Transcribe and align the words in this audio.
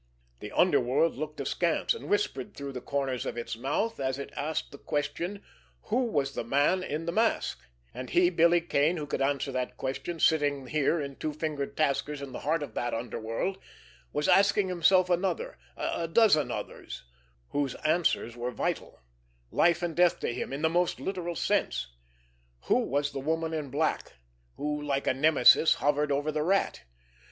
The 0.39 0.51
underworld 0.53 1.15
looked 1.15 1.39
askance 1.41 1.93
and 1.93 2.09
whispered 2.09 2.55
through 2.57 2.71
the 2.71 2.81
corners 2.81 3.23
of 3.23 3.37
its 3.37 3.55
mouth 3.55 3.99
as 3.99 4.17
it 4.17 4.31
asked 4.35 4.71
the 4.71 4.79
question: 4.79 5.43
Who 5.91 6.05
was 6.05 6.33
the 6.33 6.43
man 6.43 6.81
in 6.81 7.05
the 7.05 7.11
mask? 7.11 7.59
And 7.93 8.09
he, 8.09 8.31
Billy 8.31 8.61
Kane, 8.61 8.97
who 8.97 9.05
could 9.05 9.21
answer 9.21 9.51
that 9.51 9.77
question, 9.77 10.19
sitting 10.19 10.65
here 10.65 10.99
in 10.99 11.17
Two 11.17 11.33
finger 11.33 11.67
Tasker's 11.67 12.19
in 12.19 12.31
the 12.31 12.39
heart 12.39 12.63
of 12.63 12.73
that 12.73 12.95
underworld, 12.95 13.59
was 14.11 14.27
asking 14.27 14.69
himself 14.69 15.07
another, 15.07 15.59
a 15.77 16.07
dozen 16.07 16.49
others, 16.49 17.03
whose 17.49 17.75
answers 17.85 18.35
were 18.35 18.49
vital, 18.49 19.01
life 19.51 19.83
and 19.83 19.95
death 19.95 20.19
to 20.21 20.33
him 20.33 20.51
in 20.51 20.63
the 20.63 20.67
most 20.67 20.99
literal 20.99 21.35
sense. 21.35 21.91
Who 22.61 22.79
was 22.79 23.11
the 23.11 23.19
Woman 23.19 23.53
in 23.53 23.69
Black, 23.69 24.13
who, 24.55 24.81
like 24.81 25.05
a 25.05 25.13
Nemesis, 25.13 25.75
hovered 25.75 26.11
over 26.11 26.31
the 26.31 26.41
Rat? 26.41 26.85